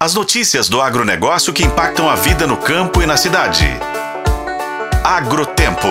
[0.00, 3.66] As notícias do agronegócio que impactam a vida no campo e na cidade.
[5.02, 5.88] Agrotempo.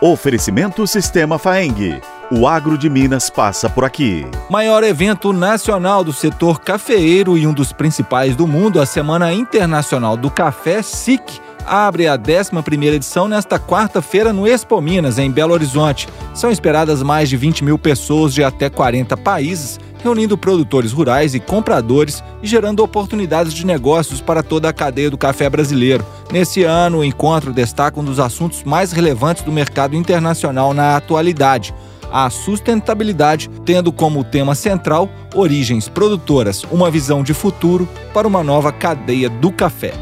[0.00, 2.00] Oferecimento Sistema Faeng.
[2.28, 4.26] O agro de Minas passa por aqui.
[4.50, 10.16] Maior evento nacional do setor cafeeiro e um dos principais do mundo, a Semana Internacional
[10.16, 16.08] do Café, SIC, abre a 11ª edição nesta quarta-feira no Expo Minas, em Belo Horizonte.
[16.34, 21.40] São esperadas mais de 20 mil pessoas de até 40 países, reunindo produtores rurais e
[21.40, 26.06] compradores e gerando oportunidades de negócios para toda a cadeia do café brasileiro.
[26.30, 31.74] Nesse ano, o encontro destaca um dos assuntos mais relevantes do mercado internacional na atualidade
[32.12, 38.70] a sustentabilidade, tendo como tema central origens produtoras, uma visão de futuro para uma nova
[38.70, 39.92] cadeia do café.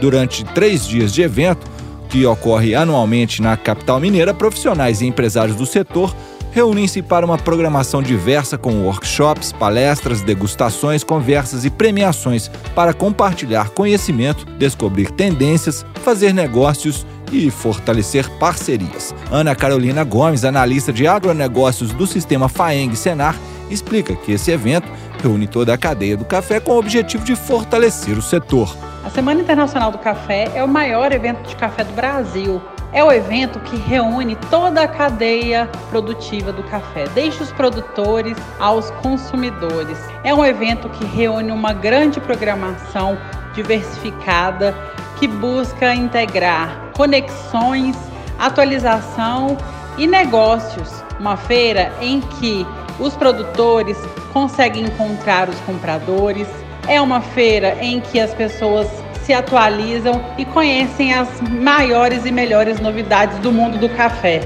[0.00, 1.70] Durante três dias de evento,
[2.08, 6.14] que ocorre anualmente na capital mineira, profissionais e empresários do setor
[6.52, 14.44] reúnem-se para uma programação diversa com workshops, palestras, degustações, conversas e premiações para compartilhar conhecimento,
[14.58, 19.14] descobrir tendências, fazer negócios e fortalecer parcerias.
[19.30, 23.36] Ana Carolina Gomes, analista de agronegócios do sistema FAENG Senar,
[23.70, 24.88] explica que esse evento
[25.22, 28.74] reúne toda a cadeia do café com o objetivo de fortalecer o setor.
[29.04, 32.60] A Semana Internacional do Café é o maior evento de café do Brasil.
[32.92, 38.90] É o evento que reúne toda a cadeia produtiva do café, desde os produtores aos
[39.02, 39.96] consumidores.
[40.24, 43.16] É um evento que reúne uma grande programação
[43.54, 44.74] diversificada
[45.20, 47.96] que busca integrar conexões,
[48.38, 49.56] atualização
[49.96, 51.04] e negócios.
[51.20, 52.66] Uma feira em que
[52.98, 53.96] os produtores
[54.32, 56.48] conseguem encontrar os compradores,
[56.88, 58.88] é uma feira em que as pessoas
[59.24, 64.40] se atualizam e conhecem as maiores e melhores novidades do mundo do café.